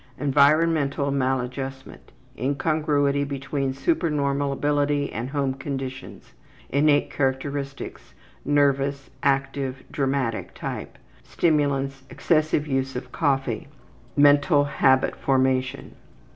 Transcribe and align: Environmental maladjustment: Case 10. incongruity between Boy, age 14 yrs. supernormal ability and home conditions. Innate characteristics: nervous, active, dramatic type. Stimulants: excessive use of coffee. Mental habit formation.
Environmental 0.19 1.11
maladjustment: 1.11 2.07
Case 2.07 2.11
10. 2.43 2.45
incongruity 2.45 3.23
between 3.23 3.67
Boy, 3.69 3.69
age 3.69 3.75
14 3.75 3.75
yrs. 3.75 3.85
supernormal 3.85 4.51
ability 4.51 5.11
and 5.13 5.29
home 5.29 5.53
conditions. 5.53 6.33
Innate 6.69 7.11
characteristics: 7.11 8.15
nervous, 8.43 9.11
active, 9.21 9.83
dramatic 9.91 10.55
type. 10.55 10.97
Stimulants: 11.23 12.01
excessive 12.09 12.65
use 12.65 12.95
of 12.95 13.11
coffee. 13.11 13.67
Mental 14.17 14.63
habit 14.63 15.15
formation. 15.15 15.93